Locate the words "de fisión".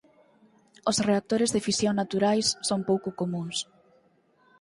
1.51-1.93